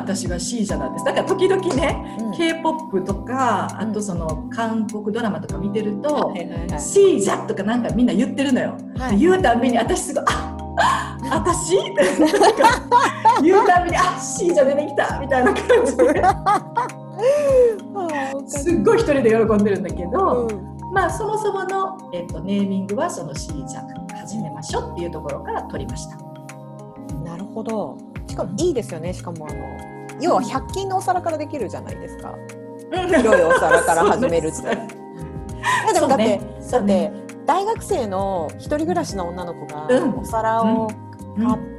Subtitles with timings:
[0.00, 1.04] 私はシージャなんです。
[1.04, 2.32] だから時々ね、うん。
[2.32, 6.80] K p o p とかあとその韓国ドラマとか見てると、はいはいはい。
[6.80, 11.76] シージャとかなんかみんな言ってるのよ、はい言うたびに私すごいああ私？
[13.42, 16.22] 言うたびにあシージャ出てきたみたいな感じで。
[18.46, 20.92] すっごい一人で喜んでるんだけど、うん。
[20.92, 23.82] まあそもそもの、えっとネーミングはそのシージャ
[24.16, 26.16] 始めましょうっていうところから取りました。
[27.24, 27.96] なるほど。
[28.26, 29.12] しかもいいですよね。
[29.12, 29.58] しかもあの
[30.20, 32.34] 要は100均のお皿からできるじゃないですか。
[32.90, 34.62] 広いお皿から始めるって。
[34.62, 34.64] い
[35.86, 40.18] やでもだって、そうだっねて大学生の一人暮らしの女の子がうん。
[40.18, 40.90] お皿を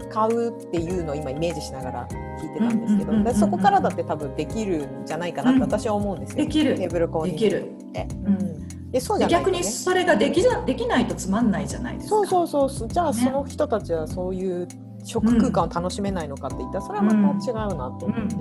[0.09, 2.07] 買うっていうのを今イメージしながら
[2.39, 3.19] 聞いてたんですけど、うん。
[3.19, 6.37] うんうんうんでそこからだって多分できるんじゃないかなって私は思うんですよ。
[6.37, 6.75] できる。
[6.75, 7.71] テーブル購入できる。
[7.89, 8.07] って。
[8.25, 8.33] ううん。
[8.33, 9.57] ん、でそうじゃないとね。
[9.57, 12.15] 逆にそれができなできないとつまんないじゃないですか。
[12.15, 12.87] そうそうそうそう。
[12.87, 13.13] じゃあね。
[13.13, 14.67] その人たちはそういう
[15.03, 18.35] 食空間を楽しめないのかって言ったらそれはまた違うなと思って、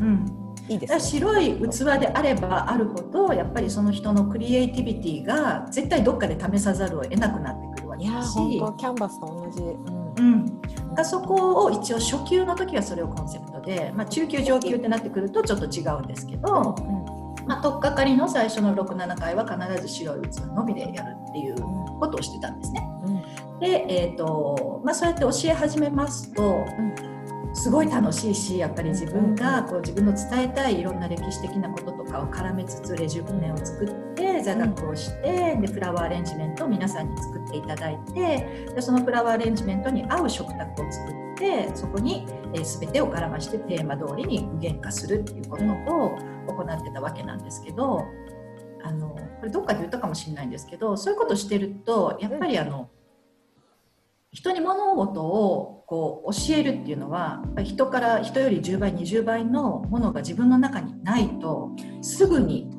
[0.00, 0.06] うん。
[0.06, 1.00] うん、いいですね。
[1.00, 8.34] 白い器であればあるほどやっぱりその人のクリエイティビティが絶対どっかで試さざるを得なくなってくるわけだし。
[8.36, 9.60] キャンバスと同じ。
[9.60, 10.08] うん。
[10.18, 16.74] うん、そこを一応初級の時はそれをコンセプトで、まあ、中級上級ってなってくるとちょっと違うんですけど、
[17.46, 21.54] まあ、取っかかりの最初の67回は必ず白い器のみでやるっていう
[21.98, 22.86] ことをしてたんですね。
[23.60, 26.64] で、えーとまあ、そうやって教え始めますと、
[27.54, 48.06] すごい楽しいしやっぱり自分がこう自分の伝えたいいろんな歴史的なこととかを絡めつつレジュメを作って座学をしてでフラワーアレンジメントを皆さんに作っていただいてでそのフラワーアレンジメントに合う食卓を作ってそこに、えー、全てを絡ましてテーマ通りに具現化するっていうことを行ってたわけなんですけど。
[48.80, 52.88] あのこれどっかで言ったかもしれないんですけどそういうことをしてるとやっぱりあの、
[54.32, 61.70] 人に物事をこう教えるっていうのはやっぱり人から人より10倍20倍のものが自分の中にないと
[62.02, 62.70] すぐに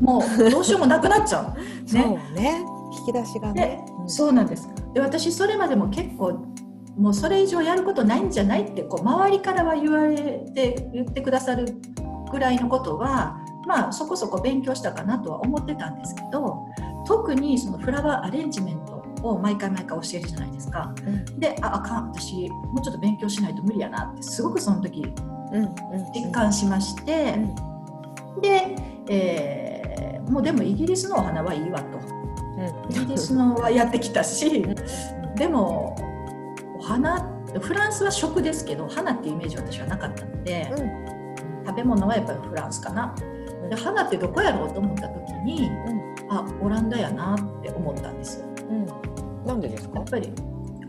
[0.00, 1.58] もうどうしようもなくなっちゃう。
[1.88, 2.64] そうね。
[3.00, 3.84] 引き出しがでね。
[4.06, 4.68] そうなんです。
[4.92, 6.44] で私それまでも結構
[6.96, 10.16] もうそれ以上やることないんじゃないってこう周りからは言われ
[10.54, 11.80] て言ってくださる
[12.30, 16.66] ぐらいのことはまあそこそこ勉強したかなとは思ってたんですけど
[17.06, 18.87] 特にそのフラワーアレンジメント
[19.22, 20.94] を毎回毎回教えるじゃないですか。
[21.06, 21.38] うん。
[21.38, 25.12] でああかん私もうちょっと勉強しないと無理やなってすごくその時
[25.52, 25.72] うんうん。
[26.14, 27.36] 実感しまして、
[28.40, 28.76] で、
[29.08, 31.98] えーもうでもイギリスのお花はいいわと。
[32.90, 34.62] イギリスのはやってきたし
[35.36, 35.96] でも
[36.78, 37.26] お花
[37.62, 40.70] フランスは食ですけど花っていうイメージは私はなかったので、
[41.66, 43.14] 食べ物はやっぱりフランスかな。
[43.70, 45.70] で花ってどこやろうと思った時に
[46.28, 48.46] あオランダやなって思ったんですよ。
[48.70, 48.86] うん
[49.48, 49.98] なんでですか？
[49.98, 50.08] やっ？
[50.08, 50.30] ぱり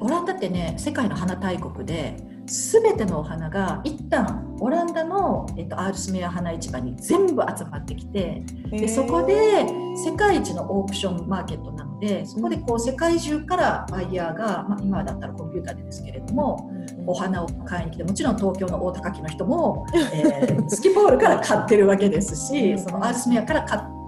[0.02, 9.66] オランダってね世界の花大国で全てのお花が一旦オランダの、えっと、アールスメア花市場に全部集まってきてでそこで
[9.96, 16.72] 世界一のオークションマーケットなのでそこでこう世界中からバイヤーが、まあ、今だったらコンピューターでですけれども
[17.06, 23.98] お花を買いに来てもちろん東京の大高木の人も、えースキポールから買ってるわけですしそのアールスメアから買って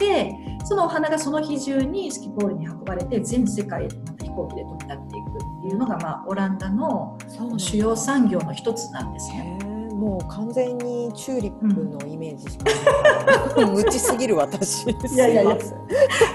[0.63, 7.17] そのお花がその日中にスキポールに運ばれて全世界へまた飛行機で飛び立っていくっていうのが、まあ、オランダの
[7.57, 9.57] 主要産業の一つなんですね。
[10.01, 13.65] もう完全にチューリップのイメージしかない。
[13.69, 14.89] 無知すぎる私。
[14.89, 15.57] いやいやいや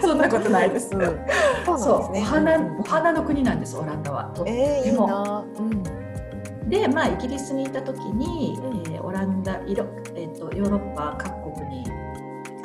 [0.01, 0.95] そんなことないです。
[0.95, 0.99] う
[1.75, 2.21] んそうね。
[2.21, 4.31] お花うんお花の国なんですオランダは。
[4.35, 11.46] とってえー、いいでまあイギリスにいた時に、うんえーオランダいろ、えー、とヨーロッパ各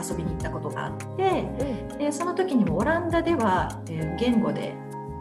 [0.02, 4.76] 遊びに行ったことがあってでその時にもオランダでは、えー言語で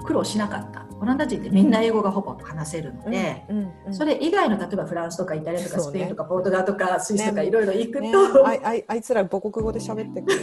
[0.04, 0.86] 苦労しなかった。
[1.00, 3.44] オランダ人ってみんな英語がほぼ話せるので。
[3.48, 8.12] うんうんそれ以外の例えばフランスとかイタリアとかスペインとかポルトガルとかスイスとかねいろいろ行くと、ね、
[8.44, 10.40] あいあいあいつら母国語で喋ってくる。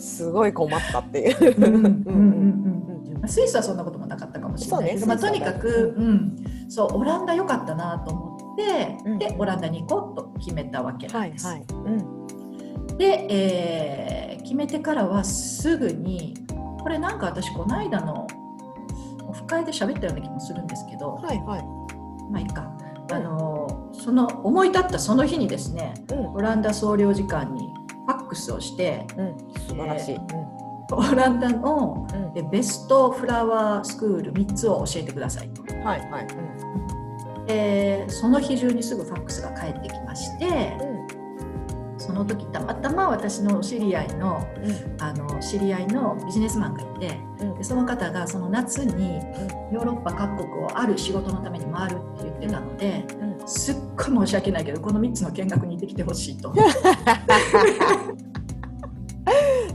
[0.00, 3.28] すごい困ったっていう。
[3.28, 6.36] スイスはそんなこともなかったかもしれないけど、そうねまあ、とにかく、うん、
[6.68, 9.18] そうオランダ良かったなと思って、うん。
[9.18, 11.46] でオランダに行こうと決めたわけなんです。
[11.46, 11.66] はいはい。
[11.70, 12.19] うん
[13.00, 16.34] で、えー決めてからはすぐに
[16.80, 18.26] これなんか私この間の
[19.28, 21.62] オフ会で喋ったような気もするんですけど、はいはい。
[22.32, 27.68] まあいいか、うんあのその思い立ったその日にですねうんオランダ総領事館に
[28.06, 29.36] ファックスをしてうん
[29.68, 30.18] 素晴らしい。
[30.92, 35.62] オランダのうんベストフラワースクール3つを教えてくださいと。
[35.84, 36.26] はいはい。
[37.46, 40.89] でその日中にすぐファックスが返ってきましてうん
[42.10, 44.44] そのの時たまたま私の知り合いの,、
[44.98, 47.16] あの知り合いのビジネスマンがいて、
[47.56, 49.20] でその方がその夏に
[49.72, 53.06] ヨーロッパ各国をある仕事のために回るって言ってたので、
[53.46, 56.52] すっごい申し訳ないけどこの3つの見学に行ってきてほしいと。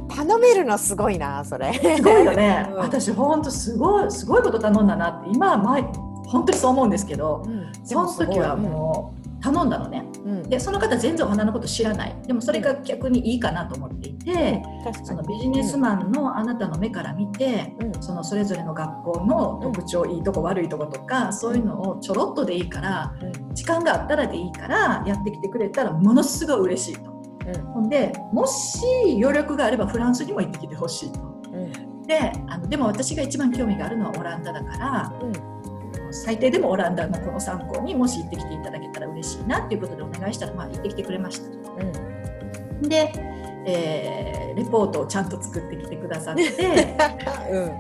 [0.10, 1.74] 頼めるのすごいなそれ。
[1.74, 2.68] すごいよね。
[2.72, 10.04] うん、私本当すごいすごいこと頼んだなって今は前本当にそう思うんですけど、うん、その時はもう頼んだのね。
[10.26, 12.16] うん、でその方全然お花のこと知らない。
[12.26, 14.64] でもそれが逆にいいかなと思っていて、
[15.04, 23.14] そのビジネスマンのあなたの目から見て、そのそれぞれの学校の特徴、いいとこ悪いとことかそういうのをちょろっとでいいから、
[23.54, 27.12] 時間があったらでいいからやってきてくれたらものすごい嬉しいと。
[27.74, 28.82] ほ、んでもし
[29.22, 31.20] 余力があればフランスにも行ってきてほしいと。
[31.54, 38.85] うん、であのでも私が一番興味があるのはオランダだから、うん、最低でもオランダのこの参考にもし行ってきていただけ
[39.26, 41.78] 嬉しいなっていうことでお願いしたら、まあ、行ってきてくれましたと。
[42.82, 43.12] うん、で、
[43.66, 46.44] えー、レポートをちゃんと作ってきてくださって。
[47.52, 47.72] うん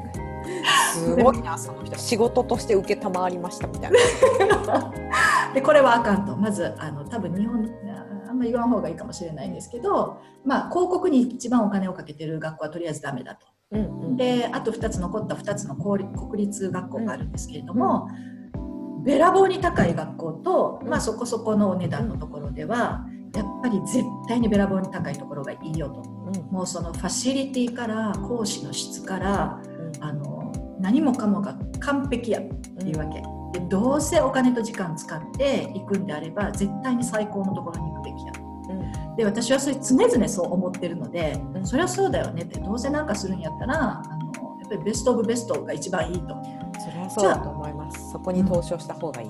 [0.93, 4.93] すごいなその人仕事として受けたまわりましたみたいな。
[5.53, 7.67] でこれはあかんとまずあの多分日本
[8.35, 13.47] んま言わん方がいいかもしれないんですけど、まあ、広告に一番お金をかけてる学校はとりあえずダメだと。
[13.71, 18.34] うんうん、であと2つ残った2つの国立学校があるんですけれども、うん、
[19.05, 23.05] べらぼうに高い学校と、まあ、そこそこのお値段のところでは
[23.35, 33.21] やっぱり絶対にべらぼうに高いところがいいよと、うん、もうそのファシリティから講師の質から、うん、あの何もかもが完璧やっていうわけ。
[33.59, 38.33] でどうせお金と時間使って行くんであれば絶対に最高のところに行くべきや、
[38.69, 46.35] うん、で私はそれ常々そう思ってるので、うん、そりゃそうだよねってどうせなんかするんやったらあのやっぱりベスト・オブ・ベストが一番いいと。
[46.79, 48.11] それはそうだと思います。
[48.11, 49.29] そこに投資をした方がいい、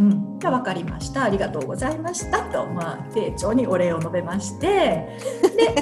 [0.00, 1.24] うん、じゃ分かりました。
[1.24, 4.66] ありがとうございましたと、まあ、丁重にお礼を述べまして。
[4.66, 5.74] で、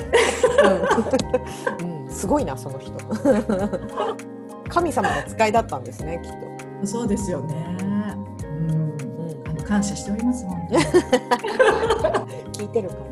[1.80, 2.92] うん、すごいなその人。
[4.68, 6.32] 神様の使いだったんですねきっ
[6.80, 6.86] と。
[6.86, 7.76] そうですよね。
[7.80, 10.44] うん、あの感謝しております。
[10.46, 10.84] 本当に。
[12.52, 13.10] 聞いてるかな。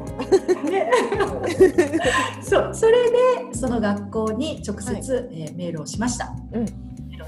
[0.70, 0.90] ね、
[2.42, 6.34] そう、それでその学校に直接、はい、えー、メールをしました。
[6.52, 6.66] うん、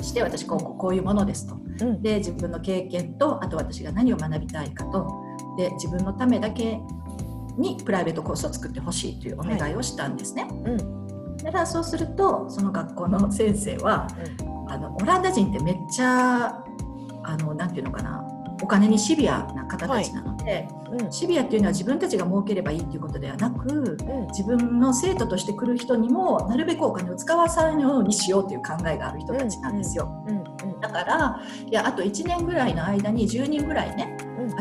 [0.02, 1.56] して私こうこういうものですと。
[1.80, 5.08] うん、で自分の経験とあと私が何を学びたいかと。
[5.56, 6.80] で自分のためだけ
[7.58, 10.44] にプライベートコースを作ってほしいというお願いをしたんですね。
[10.44, 14.06] はい、うん、だそうするとその学校の先生は、
[14.68, 16.62] あのオランダ人ってめっちゃ
[17.22, 18.24] あのなんていうのかな
[18.62, 20.68] お金にシビアな方たちなので、はい。
[21.04, 30.12] うん、シビアっていうのは自分たちが儲ければいいっていうことではなく、うん、自分の生徒として来る人にもなるべくお金を使わさないようにしようという考えがある人たちなんですよ。
[30.80, 34.16] だからいやあと1年ぐらいの間に10人ぐらいね、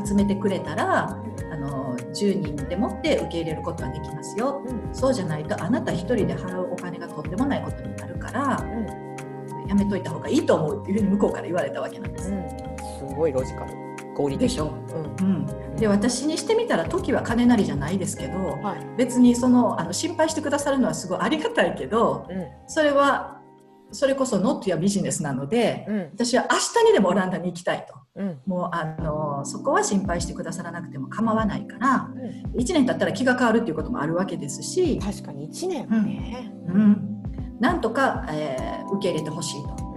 [0.05, 1.17] 集めてくれたら
[1.51, 4.61] あの10人でもって受け入れることはできますよ、
[4.91, 8.63] そうじゃないとあなた1人で払うお金がとんでもないことになるから。
[9.67, 12.31] やめといた方がいいと思うっていうふうに向こうから言われたわけなんです。
[12.31, 13.88] うん、すごいロジカル
[14.19, 14.73] 合理でしょ、
[15.19, 23.39] うん、うん、で私にしてみたら時は金なりじゃないですけど、はい、別にそのあの心配してくださるのはすごいありがたいけど、うん、それは
[23.91, 37.23] それこそノットやビジネスなので、うん、私は明日にでもオランダに行きたいと、うん、もうあのそこは心配してくださらなくても構わないから、うん、1年経ったら気が変わるっていうこともあるわけですし確かに1年ね、うん。
[37.59, 39.88] なんとか、えー、受け入れてほしいと。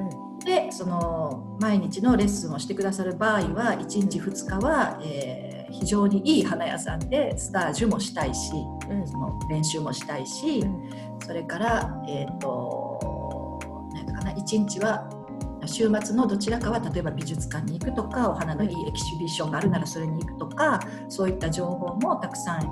[0.44, 8.52] でその毎日のレッスンをしてくださる場合は1日2日は、えー、非常にいい花屋さんでスタージュもしたいし、
[8.90, 10.90] うん、その練習もしたいし、うん、
[11.24, 13.60] それから、えーと、
[13.94, 15.08] 何かな1日は
[15.66, 22.62] 週末のどちらかは例えば美術館に行くとかお花のいいエキシビションがあるならそれに行くとかそういった情報もたくさん、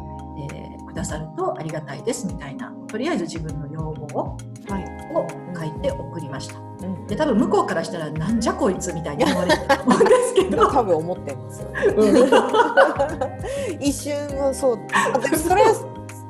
[0.50, 4.37] えー、くださるとありがたいですみたいなとりあえず自分の要望を,、
[4.69, 4.85] はい、
[5.15, 6.70] を書いて送りました。
[7.07, 10.69] で多分向こうからしたらなんじゃこいつみたいに思われると思うんですけど。
[10.71, 11.81] 多分思ってますよ、ね、
[13.81, 14.79] 一瞬そう。
[15.37, 15.65] それ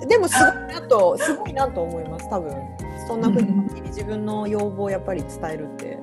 [0.06, 2.54] でもすごいなとすごいなと思います多分。
[3.06, 5.98] そんなふうに自分の要望をやっぱり伝えるって。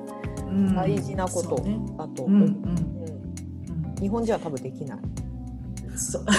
[0.74, 1.56] 大事なこと
[1.96, 2.24] だと。
[2.24, 2.48] 思う,、
[4.00, 4.98] 日本人は多分できない。
[5.98, 6.24] そう。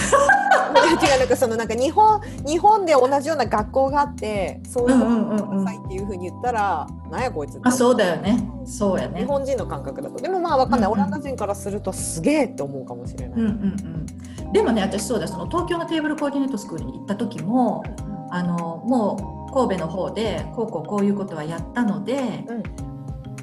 [1.02, 8.50] 違うなんかそのなんか日本日本で同じような学校があってそういうのさいっていうふうに言ったら、うんうん、なんやこいつあそうだよね。
[8.66, 9.22] そうやね。
[9.22, 10.20] 日本人の感覚だと。
[10.20, 14.06] でもまあわかんない、うんうん、オランダ人からするとすげえって思うかもしれない、うんうん
[14.46, 17.84] うん、でもね私そうだその東京のテーブルコーディネートスクールに行った時も、
[18.30, 22.64] うん、あのもう神戸の方でこうこうこういうことはやったので、うん。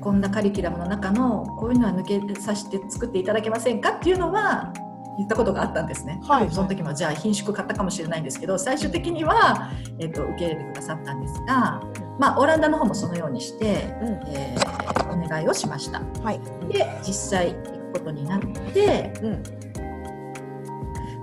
[0.07, 4.73] こんなカリキュラムの中のこういうのは抜けさせて作っていただけませんかっていうのは
[5.17, 6.21] 言ったことがあったんですね。
[6.23, 11.83] はいその時もじゃあ品種買ったかもしれないんですけど最終的には、えっと受け入れてくださったんですが、
[12.19, 16.03] まあ、オランダの方もそのようにして、うんえーお願いをしました。
[16.23, 16.41] はい。
[16.69, 18.41] で実際行くことになっ
[18.73, 19.43] てうん。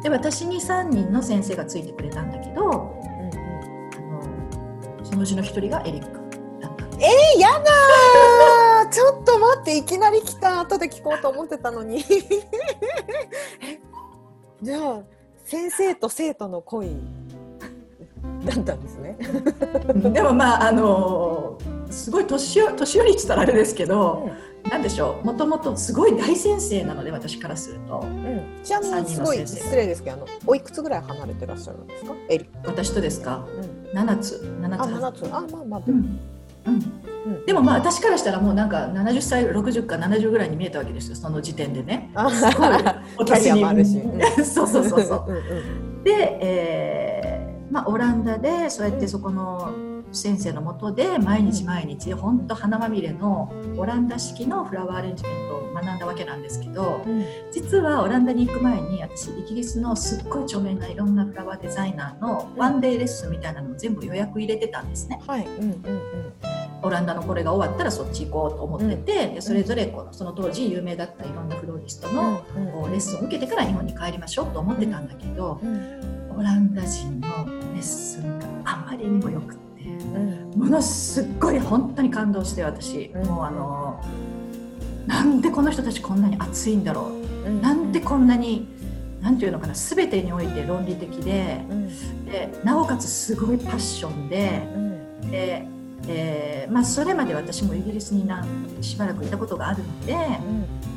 [0.02, 3.40] で私に3人の先生がついてくれたんだけどうんうん。
[3.96, 4.00] あ
[5.00, 6.14] のそのうちの1人がエリック
[6.60, 7.06] だったんです。
[7.38, 12.04] えやだーちょっと待っていきなり来た後で聞こうと思ってたのに
[14.64, 15.02] じゃあ
[15.44, 16.96] 先生と生徒の恋
[18.46, 19.18] だったんですね。
[20.12, 21.60] でもまああの
[21.92, 24.32] すごい年寄年寄りって言ったらあれですけど、
[24.70, 28.00] なんでしょうもともとすごい大先生なので私からすると。
[28.00, 32.14] うん、ちなみ三にすごい失礼ですけどあのおいくつぐらい離れてらっしゃるんですか？
[32.66, 33.46] 私とですか？
[33.94, 34.58] うん、7つ。
[34.62, 34.82] 7つ。
[34.82, 35.26] あ七つ。
[35.26, 35.82] あまあまあ。
[35.86, 36.20] うん。
[36.68, 37.46] うんうん。
[37.46, 41.16] でもまあ私からしたらもうなんか70歳60か70ぐらいに見えたわけですよ。
[41.16, 42.12] その時点でね。
[42.16, 42.56] あすごい。
[43.26, 44.46] キャリアもあるし、うん。
[44.46, 46.04] そうそうそうそう。
[46.04, 49.74] で、えーまあ、オランダでそうやってそこの
[50.12, 57.26] 先生のもとで毎日毎日本当花まみれのオランダ式のフラワーアレンジメントを学んだわけなんですけどうん。
[57.52, 65.20] 実はオランダに行く前に私イギリスのすっごい著名ないろんなフラワーデザイナーのワンデーレッスンみたいなのを全部予約入れてたんですね。
[65.26, 66.53] はい、うんうんうん
[66.84, 72.44] オランダのこれが終わったらそっち行こうと思ってて、でそれぞれこうその当時有名だったいろんなフローリストの
[72.90, 76.38] レッスンを受けてから日本に帰りましょうと思ってたんだけど、うん。
[76.38, 77.28] オランダ人の
[77.74, 80.60] レッスンがあまりにもよくってうん。
[80.60, 83.26] ものすっごい本当に感動して私、うん。
[83.28, 84.04] もうあの
[85.08, 87.12] なんでこの人たちこんなに熱いんだろ
[87.46, 87.62] う、うん。
[87.62, 88.68] なんでこんなに
[89.22, 92.26] なんていうのかな全てにおいて論理的でうん。
[92.26, 95.32] でなおかつすごいパッションでうん。
[95.32, 95.66] で、
[96.08, 98.46] えーまあ、それまで私もイギリスにな
[98.82, 100.18] しばらくいたことがあるので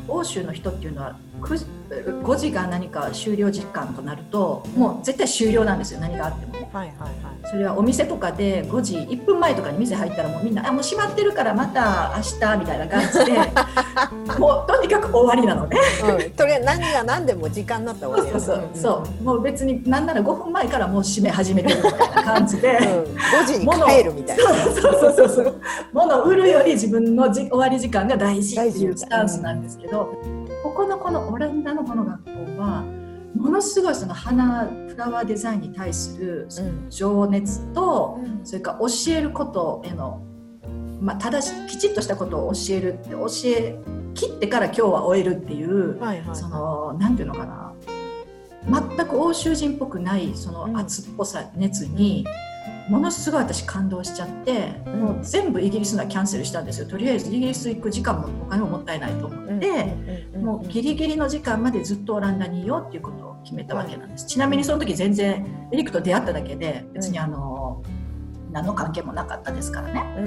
[0.09, 6.69] 欧州の人っていうのは9時5時が何か終了時間となるともう絶対終了なんですよ何があってもね。
[6.73, 7.13] はいはいはい。
[7.49, 13.39] それはお店とかで5時1分前とかに店入ったらもうみんな「あもう閉まってるからまた明日」みたいな感じで
[14.39, 15.79] もうとにかく終わりなのね。
[16.03, 24.45] うん、とりあえず何が何でも時間になったわりそうそうそうもう別になんなら5分前からもう閉め始めてるみたいな感じでうん、5時に帰るみたいな。
[24.45, 25.55] そうそうそうそう。
[25.93, 30.13] 物を売るより自分のじ終わり時間が大事っていうスタンスなんですけど
[31.07, 32.83] このオランダのこの学校は
[33.37, 36.49] ものすごいその花フラワーデザインに対する
[36.91, 40.21] 情熱と、それから教えることへの、
[41.01, 43.79] まあ、正しきちっとしたことを教えるって教え
[44.15, 46.37] 切ってから今日は終えるっていう、はいはい。
[46.37, 47.73] そのなんていうのかな。
[48.97, 50.73] 全く欧州人っぽくないそうん。
[50.73, 52.27] の熱っぽさ、熱に
[52.89, 56.87] ものすごい私感動しちゃって、うんもう全部イギリスのはキャンセルしたんですよ。
[56.87, 59.95] とりあえずイギリス行く時間もお金ももったいないと思って。
[60.37, 64.27] もうギリギリの時間までずっとオランダにいようっていうことを決めたわけなんです。
[64.27, 67.83] ちなみにその時全然エリックと出会っただけで別にあの、
[68.53, 70.27] 何の関係もなかったですからね、うん。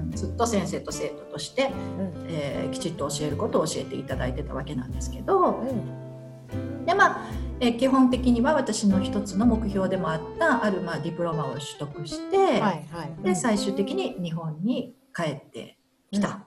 [0.00, 0.10] うん。
[0.12, 2.26] ずっと先生と生徒として、うん。
[2.28, 5.60] えーきちっと教えることを教えていただいてたわけなんですけど。
[5.60, 6.86] うん。
[6.86, 7.24] でまあ、
[7.62, 12.72] えー基本的には私の一つの目標でもあったあるまあディプロマを取得して、はいは
[13.04, 13.22] い。
[13.22, 15.78] で最終的に日本に帰って
[16.10, 16.44] きた。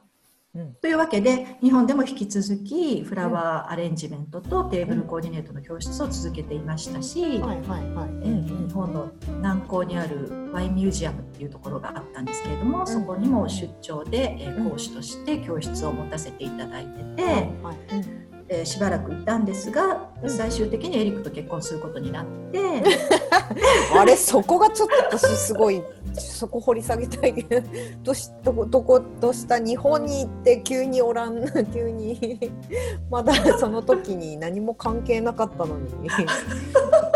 [0.54, 0.74] うん。
[0.76, 20.30] というわけで日本でも引き続きフラワーアレンジメントとテーブルコーディネートの教室を続けていましたし、日本の南港にあるワインミュージアムっていうところがあったんですけれども、そこにも出張で、えー講師として教室を持たせていただいてて、はいえーしばらくいたんですがうん。
[20.30, 22.60] 最終的にエリックと結婚することになって、
[23.98, 24.16] あれ？
[24.16, 25.82] そこがちょっと私すごい
[26.14, 27.34] そこ掘り下げたい。
[27.34, 27.68] け ど
[28.04, 29.58] どしどこどことした？
[29.60, 32.52] 日本に行って急にオラン急に。
[33.10, 35.88] まだその時に何も関係なかったのに。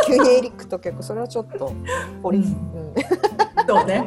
[0.07, 1.03] 急にエリックと結婚。
[1.03, 1.71] それはちょっと
[2.24, 2.48] 掘り、ううん。
[2.48, 2.93] ん
[3.67, 4.03] そうね。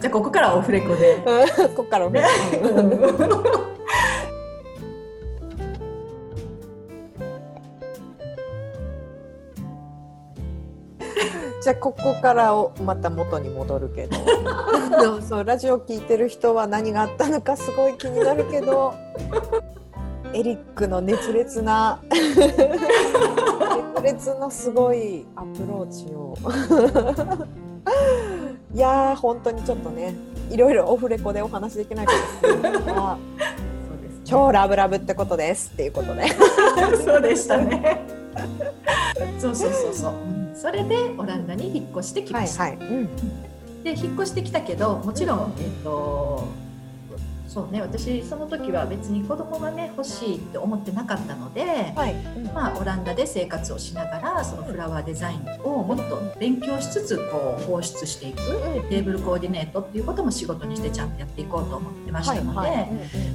[0.00, 1.18] じゃあここからはオフレコで。
[1.74, 2.12] ここから、うん
[11.68, 14.16] じゃあここからをまた元に戻るけど
[15.20, 18.94] そうラジオ聞いてる人は何があったのかすごい気になるけど
[20.32, 22.32] エリックの熱烈な熱
[24.02, 26.34] 烈なすごいアプローチを
[28.74, 30.14] いやー本当にちょっとね
[30.48, 32.86] いろいろオフレコでお話できないかもしれないがそう
[34.00, 36.28] ですね超ラブラブってことですっていうことで。
[37.04, 38.17] そうでしたね。
[39.38, 40.12] そうそうそうそう。
[40.54, 42.64] それでオランダに引っ越してきました。
[42.64, 42.86] はいはい。
[42.88, 43.08] うん。
[43.84, 46.48] で引っ越してきたけどもちろん、えっと
[47.46, 52.14] そうね私その時は別に子供がね欲しいって思ってなかったので、はい。
[52.52, 58.38] まあ、オランダで生活をしながらそのフラワーデザインをもっと勉強しつつこう放出していく、
[58.90, 62.86] テーブルコーディネートっていうことも仕事にしてちゃんとやっていこうと思ってましたので、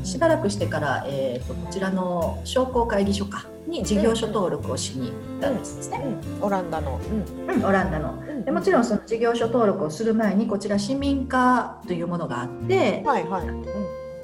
[0.03, 6.01] しばらくしてから、えーと、こちらの商工会議所かに事業所登録をしに行ったんですね。
[6.39, 7.00] オランダの、
[7.48, 8.44] うん、オランダの。
[8.46, 13.48] でもちろんその事業所登録をする前にこちら市民課というものがあって、はいはい。
[13.48, 13.65] うん、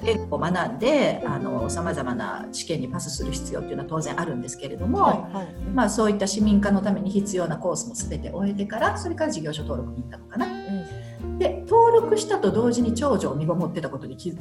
[0.04, 1.22] 英語を学んで
[1.68, 5.46] さまざまな試験にパスする必要っていうのは当然あるんですけれども、はいはい。
[5.46, 10.46] うん、まあ、そういった市民化のために必要なコースも全て終えてからそれから事業所登録に行ったのかな。
[10.46, 14.36] うん、で登録したと同時に長女を身ごもってたことに気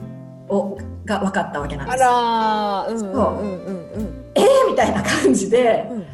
[0.49, 2.01] をが分かったわけなんです。
[2.01, 2.09] よ。
[2.09, 4.18] あら、うんうんうんうん、えー、
[4.69, 5.87] みたいな感じで。
[5.91, 6.05] うん。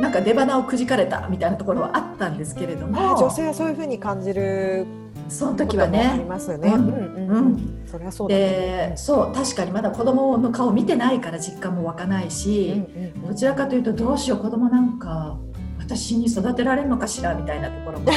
[0.00, 3.16] なんか出花をくじかれたみたいなところはあったんですけれども。
[3.16, 4.86] 女性はそういうふうに感じる
[5.28, 6.10] その時はね。
[6.14, 6.68] ありますよね。
[6.68, 12.84] うん、うん、それはそう、ね、で、そう確かにまだ子供の顔見てないから実感も湧かないし、
[13.26, 15.38] どちらかというとどうしよう子供なんか
[15.78, 18.10] 私に育てられるのかしらみたいなところも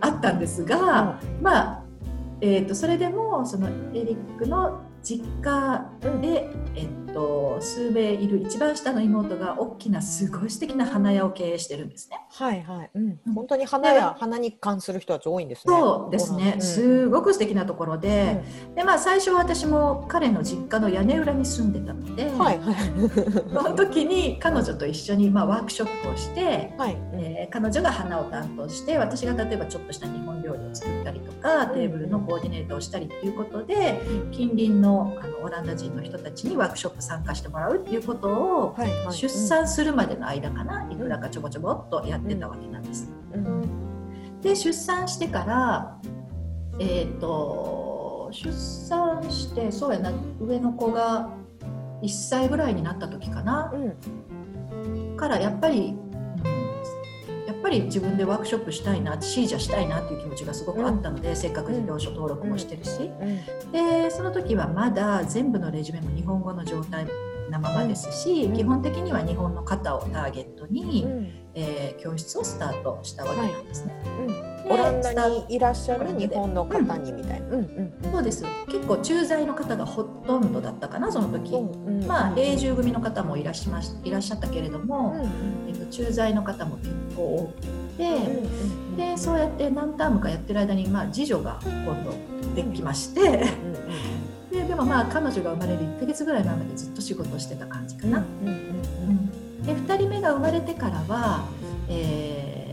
[0.00, 1.82] あったんですが、うん、まあ、
[2.40, 5.86] えーとそれでもそのエリックの実家
[6.22, 12.20] で、えっと、数名いる一番下の妹が大きなすごい素敵な花屋を経営してるんですね。
[12.30, 15.74] はいはい、うん、本当に花屋、花に関する人たち多いんですね。
[15.74, 22.74] そうですね、うん、すごく素敵なところで、うん、でまあ最初は私も彼の実家の屋根裏に住んでたので、はいはい、
[23.52, 34.00] その時に彼女と一緒にまあワークショップをして、はい、えー、彼女が花を担当して私が例えばちょっとした日本料理を作ったりとかテーブルのコーディネートをしたりということで
[34.32, 38.76] 近隣のあのオランダ人の人たちにワークショップ参加してもらうっていうことを、
[39.10, 43.10] 出産するまでの間かな、いくらかちょぼちょぼっとやってたわけなんです。
[44.42, 45.98] で出産してから
[46.78, 51.30] えっ、ー、と出産してそうやな上の子が
[52.02, 55.96] 1歳ぐらいになった時かな、うん、からやっぱり
[57.64, 67.06] ぱり自分でワークショップしたいなシージャしたいなっていう気持ちがすごくあったので、うん、せっかく事業所登録もしてるし、うん、でその時はまだ全部のレジュメも日本語の状態
[67.50, 71.06] なままですし、基本的には日本の方をターゲットに、
[71.54, 73.94] えー、教室をスタートしたわけなんですね。
[74.68, 87.66] はいオランダにいらっしゃる日本の方にみたいな、うんうん、そうです結構駐在の方がほとんどだったかなその時、うんうん、まあ永住組の方もいらっしゃいらっしゃったけれども、うんうん、えっと、駐在の方も結構多く
[87.98, 88.48] て、うんう
[88.92, 92.12] ん、でそうやって何タームかやってる間に、まあ、次女が今度
[92.54, 93.42] できまして、うんうん、
[94.50, 98.24] ででもまあ彼女が生まれる1ヶ月ぐらい前までずっと仕事してた感じかな。
[99.66, 101.46] で2人目が生まれてからは、
[101.88, 102.63] えー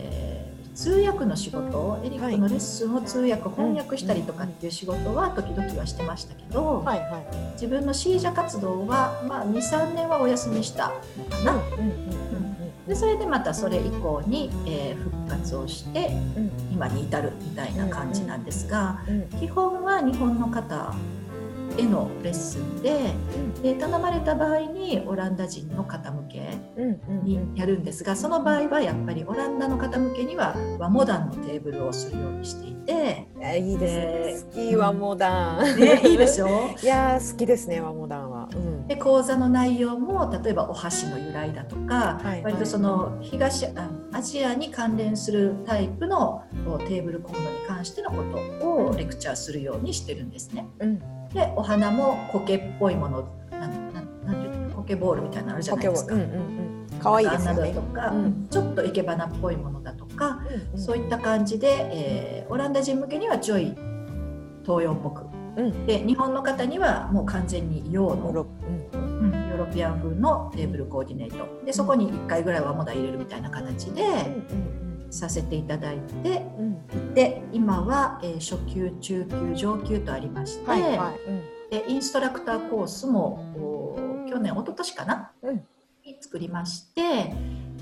[0.74, 10.92] 通訳の仕事エリックのレッスンを通訳、翻訳したりとかっていう仕事は時々はしてましたけど、はいはい、自分のシージャ活動は、まあ、23年はお休みした。
[11.18, 11.62] のかな。
[12.86, 16.10] でそれでまたそれ以降に、えー、復活をして、
[16.72, 19.00] 今に至るみたいな感じなんですが、
[19.38, 20.94] 基本は日本の方
[21.78, 23.12] 絵のレッスンで,、
[23.62, 26.58] で頼まれた場合にオランダ人の方向け
[27.24, 33.26] にやるんですがその場合はやっぱりオランダの方向けには和モダンのテーブルをするようにしていて
[33.58, 34.50] いいですね。
[34.50, 36.48] 好き和モダン、ね、いいでしょ？
[36.82, 43.66] いや好きですね和モダンは、うん、で講座の内容も例えばお箸の由来だとか、はい、割とその東
[44.12, 46.42] アジアに関連するタイプの
[46.88, 48.22] テーブルコンロに関してのこ
[48.60, 50.66] とをレクチャーするようにしてるんですね。
[50.80, 51.02] うん
[51.34, 56.14] でお花も苔っぽいものなんなんなんていうの苔ボールみたいなのあるじゃないですか。
[57.00, 57.72] 可愛いですね。
[57.72, 60.40] とか、うん、ちょっと生け花っぽいものだとか、
[60.72, 63.74] うん、そういった感じで、えー、オランダ人向けにはちょい
[64.62, 65.24] 東洋っぽく、
[65.56, 69.22] うん、で日本の方にはもう完全に洋の、うん。
[69.22, 71.64] うん、ヨーロピアン風のテーブルコーディネート。
[71.64, 74.02] でそこに1回ぐらいはまだ入れるみたいな形で。
[75.12, 81.14] させていただいて、うん、で今は、えー、初級中級上級とありまして、はいは
[81.70, 85.56] い、でインストラクターコースも去年一昨年かな、うん、
[86.04, 87.02] に作りまして、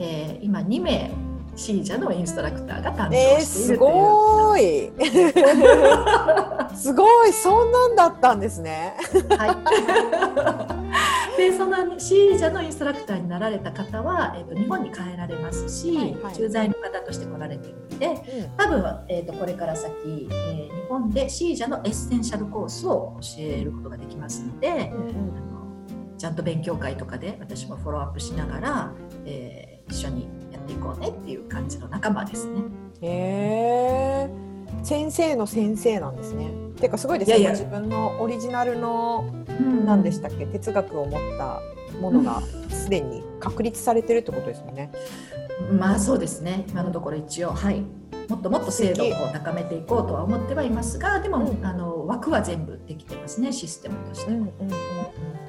[0.01, 1.13] えー、今2名
[1.55, 6.75] シージャのインストラクターが担当しているという、えー、すごい。
[6.77, 7.33] すごい。
[7.33, 8.97] そんなんだったんですね。
[9.37, 11.10] はい
[11.41, 19.91] でそのシージャのインストラクターになられた方は、えーと、日本に帰られますし、はいはい、駐在の方として来られてるので、うん、多分、えーと、これから先、
[20.31, 28.93] えー、日本でシージャのエッセンシャルコースを教えることができますので、うんうん、あのちゃんと勉強会とかで私もフォローアップしながら、
[29.25, 32.61] えー、一緒にやっていこうねっていう感じの仲間ですね。
[33.01, 34.31] へえ
[34.83, 36.70] 先生の先生なんですね。
[36.81, 39.33] ていうかすごいですね自分のオリジナルの
[39.85, 41.61] 何でしたっけ、哲学を持った
[42.01, 44.91] ものがすでに確立されてるってことですよね。
[45.79, 46.65] まあそうですね。
[46.69, 47.85] 今のところ一応はい。
[48.29, 54.71] もっともっと精度を高めていこうとは思ってはいますがでも、うん、あの枠は全部できてますねシステムとして、うんうんうん、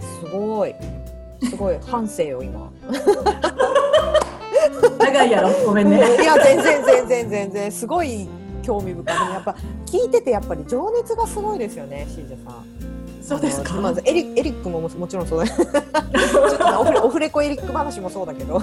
[0.02, 0.74] すごい。
[1.44, 2.72] すごい反省よ今。
[5.00, 5.50] 長いやろ。
[5.66, 5.98] ごめんね。
[5.98, 7.72] いや全然全然全然。
[7.72, 8.28] すごい
[8.62, 12.66] 興味深いやっぱ聞いててやっぱり情熱がすごいですよねシージャさん
[13.24, 13.76] そうですか？
[13.76, 15.48] まずエリエリックももちろんそうだ。
[15.54, 18.60] ちょっとオフレオフレコエリック話もそうだけど、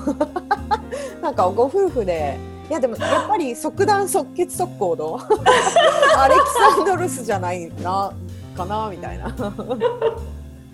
[1.23, 2.37] なんかご夫婦で。
[2.69, 5.19] いやでもやっぱり即断即決速攻の
[6.19, 6.41] アレキ
[6.77, 8.13] サンドルスじゃないな
[8.55, 9.35] かなみたいな。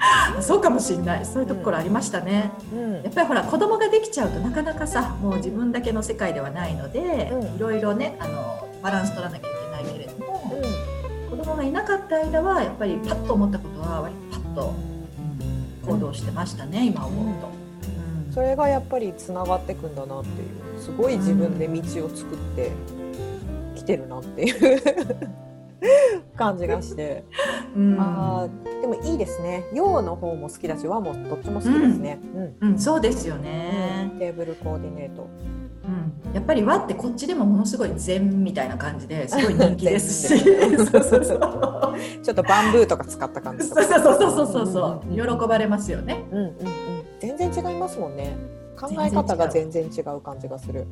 [0.41, 10.61] そうかもしれないそういうところありましたね、うん、やっぱりほら子供ができちゃうとなかなかさもう自分だけの世界ではないので、いろいろねあのバランス取らなきゃいけないけれども、
[11.33, 14.75] うん、子供がいなかった間はやっぱりパッと思ったことは割とパッと
[15.87, 17.49] 行動してましたね、うん、今思うと、
[18.29, 20.45] うん、それがやっぱりつながっていくんだなってい
[20.79, 22.73] うすごい自分で道を作って
[23.77, 24.83] きてるなっていう
[26.37, 27.25] 感じがして、
[27.77, 28.49] うん、あ
[28.85, 29.65] でもいいですね。
[29.73, 32.21] 洋の方も好きだし和もどっちも好きですね、
[32.61, 35.27] うん、うん、そうですよね、テーブルコーディネート。
[35.85, 40.39] うん、やっぱり和ってこっちでもものすごい禅みたいな感じで すごい人気ですし。
[40.39, 41.41] そうそうそう
[42.23, 43.67] ちょっとバンブーとか使った感じ。
[43.67, 46.55] そうそうそうそうそうそう、喜ばれますよね、うんうんうん、
[47.21, 48.37] 全然違いますもんね。
[48.79, 50.87] 考え方が全然違う感じがする。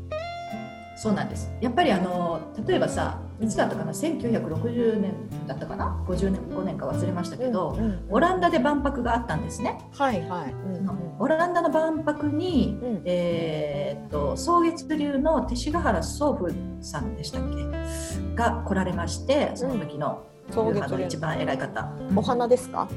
[0.96, 1.52] そうなんです。
[1.61, 5.14] やっぱりあの例えばさいつだったかな？1960年
[5.48, 9.78] だったかな？50年5年か忘れましたけど、うんうん、オランダで万博があったんですね。
[9.92, 10.88] はいはい、うん。
[10.88, 18.35] うん、オランダの万博に、うん、えー、っと草月流の勅使河原祖父さんでしたっけ？
[18.37, 20.24] が来られましてその時の、
[20.57, 21.92] うん、の一番偉い方。
[22.14, 22.88] お花ですか？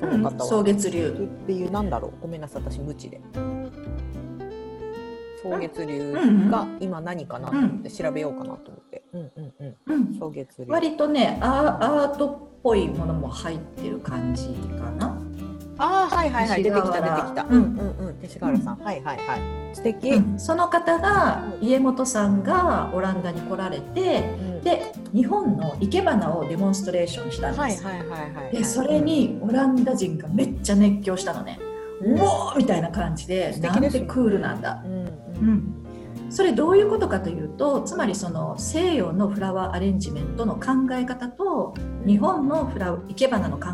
[0.00, 1.30] その方は、草月流。
[1.44, 2.12] っていうなんだろう？
[2.22, 3.20] ごめんなさい私無知で。
[5.50, 6.12] 草月流
[6.50, 9.02] が今何かなと思って調べようかなと思って。
[9.12, 10.14] うんうんうん。
[10.16, 10.70] 草月流。
[10.70, 15.18] 割とねアアートっぽいものも入ってる感じかな。
[15.78, 16.62] ああはいはいはい。
[16.62, 17.44] 出てきた出てきた。
[17.44, 17.52] うん。
[17.52, 19.40] うんうん勅原さん、はいはいはい。
[19.74, 27.84] 素敵、うん、その方が家元さんがオランダに来られて、うん、で日本の生け花をデモンストレーションしたんです。
[27.84, 31.60] はいはいはいはい、でそれにオランダ人がめっちゃ熱狂したのね。
[32.00, 34.82] うおみたいな感じで、なんてクールなんだ。
[34.84, 35.86] うんうん、
[36.30, 41.74] それどういうことかというとつまりその西洋のフラワーアレンジメントの考え方と
[42.06, 43.68] 日本のフラ生け花の考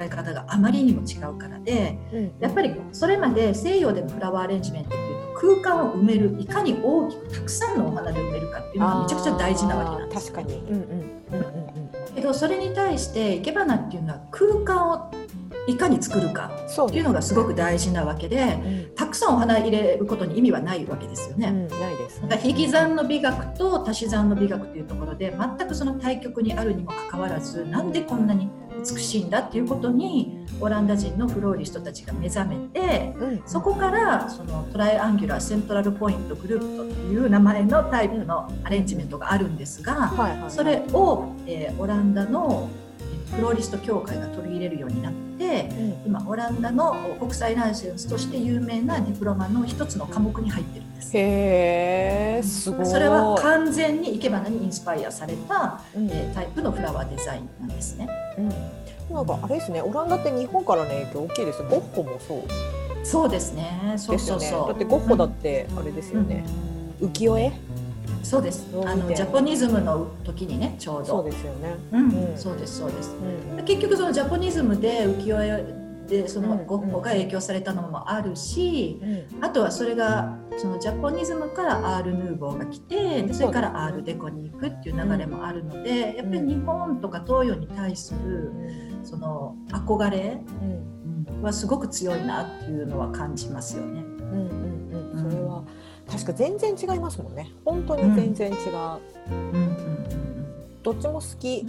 [0.00, 1.98] え方があまりにも違うからで、
[2.40, 10.32] やっぱりそれまで西洋でのフラワーアレンジメントっていうと空間を埋めるいかに大きくたくさんのお花で埋めるかっていうのがめちゃくちゃ大事なわけなんです。
[10.32, 11.00] 確かに、うんうんうん
[11.32, 12.14] うん。
[12.14, 15.10] けどそれに対して生け花っていうのは空間を
[15.66, 21.48] いかに作るかっていうのがすごく大事なわけで、うん、たくさんお花入れることに意味はないわけですよね。
[21.48, 42.68] うん、ないです、ね、引き算の美学と足し算の美学というところで全くその対極にあるにもかかわらずなんでこんなに美しいんだっていうことにオランダ人のフローリストたちが目覚めて、うん、そこからその Triangular Central Point Group という名前のタイプのアレンジメントがあるんですが、それを、えー、オランダの
[43.34, 51.10] フローリスト協会が取り入れるようになって、うん、今オランダの国際ライセンスとして有名なディプロマの一つの科目に入ってるんです。
[51.14, 52.86] へすごい。
[52.86, 58.08] それは完全に生け花にインスパイアされた、うん、えー、タイプのフラワーデザインなんですね。
[58.38, 62.42] うん、なんかあれですねオランダって日本からの影響大きいですゴッホもそう。
[63.04, 63.94] そうですね。
[63.96, 66.44] そうそうそう、ね、だってゴッホだってあれですよね、
[67.00, 67.52] 浮世絵
[68.22, 68.66] そうです。
[68.84, 71.04] あのジャポニズムの時にねちょうど。
[71.06, 73.14] そうですよね、うん、うん、そうですそうです、
[73.58, 75.80] うん、結局そのジャポニズムで浮世絵
[76.10, 79.00] でそのゴッホが影響されたのもあるし、
[79.32, 88.50] うん、あとはそれがそのジャポニズムからアール・ヌーボーが来てでそれからアール・デコに行くっていう流れもあるので、やっぱり日本とか東洋に対する
[89.04, 90.40] その憧れ
[91.42, 94.00] はすごく強いなっていうのは感じますよね。
[94.00, 95.64] うんうんうん、それは
[96.10, 97.50] 確か全然違いますもんね。
[97.64, 98.56] 本当に全然違う、
[99.30, 99.76] うん
[100.82, 101.66] どっちも好き。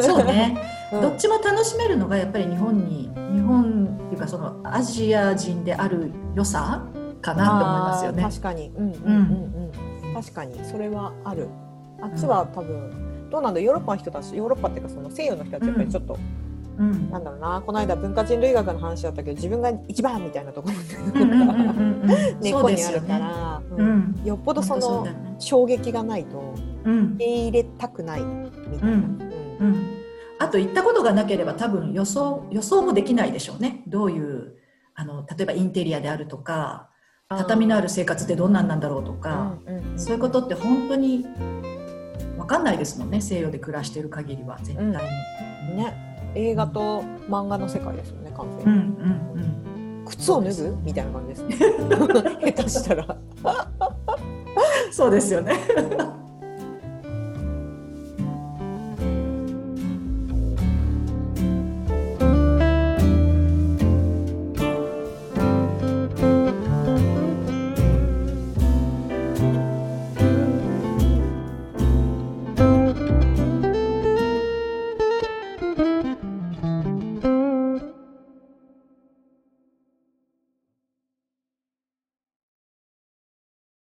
[0.00, 0.56] そうね、
[0.92, 6.82] うん、どっちも楽しめるのがやっぱり日本に日本っていうかそのアジア人である良さ
[7.20, 8.22] かなと思いますよね。
[8.22, 10.58] 確かに、うんうんうんうん、確かに。
[10.64, 11.48] それはある。
[12.00, 16.20] あっちは多分、どうなんだヨーロッパの人たちヨーロッパっていうかその西洋の人たちやっぱりちょっと、うん、
[16.76, 17.62] なんだろうな。
[17.64, 20.74] この間文化人類学の話だったけど自分が一番みたいなところ
[22.40, 23.66] 根っこにあるから、ね。
[23.78, 25.06] うん、よっぽどその
[25.38, 28.88] 衝撃がないと受け入れたくないみたいな。
[28.88, 29.96] うん。
[30.38, 33.82] あと行ったことがなければ多分予想予想もできないでしょうね。
[33.86, 34.56] どういう
[34.94, 36.90] あの例えばインテリアであるとか
[37.28, 39.56] 畳のある生活ってどんなんなんだろうとか、
[39.96, 41.26] そういうことって本当に
[42.36, 43.20] 分かんないですもんね。
[43.20, 44.58] 西洋で暮らしてる限りは。
[44.58, 44.90] 絶対に。
[45.72, 46.05] うん、ね
[46.36, 48.64] 映画と漫画の世界ですよね完全に。
[48.64, 50.76] うんうんうん、靴を脱ぐ？
[50.84, 51.56] みたいな感じですね。
[52.52, 53.16] 下手したら。
[54.92, 55.54] そうですよね。